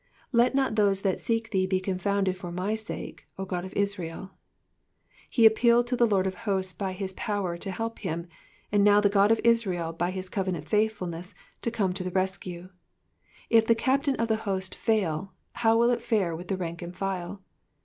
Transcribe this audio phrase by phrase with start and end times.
[0.33, 3.73] ^''Let not those that »Bek thee he co founded for my sake, 0 Ood of
[3.73, 4.31] Israel.'*''
[5.29, 8.25] He appealed to the Lord of hosts by his power to help him,
[8.71, 12.09] and now to the God of Israel by his covenant faithfulness to come to the
[12.09, 12.69] rescue.
[13.51, 16.97] If the captain of the host fail, how will it fare with the rank and
[16.97, 17.43] file